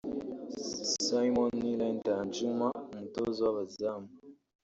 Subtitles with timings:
[1.03, 4.09] Simon Nlend Anjouma (Umutoza w’abazamu)